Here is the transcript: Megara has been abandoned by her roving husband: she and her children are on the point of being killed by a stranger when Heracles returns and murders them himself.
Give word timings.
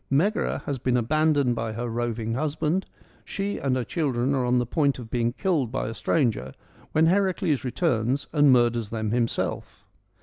Megara 0.09 0.63
has 0.65 0.79
been 0.79 0.97
abandoned 0.97 1.53
by 1.53 1.73
her 1.73 1.87
roving 1.87 2.33
husband: 2.33 2.87
she 3.23 3.59
and 3.59 3.75
her 3.75 3.83
children 3.83 4.33
are 4.33 4.45
on 4.45 4.57
the 4.57 4.65
point 4.65 4.97
of 4.97 5.11
being 5.11 5.31
killed 5.31 5.71
by 5.71 5.87
a 5.87 5.93
stranger 5.93 6.53
when 6.91 7.05
Heracles 7.05 7.63
returns 7.63 8.25
and 8.33 8.51
murders 8.51 8.89
them 8.89 9.11
himself. 9.11 9.85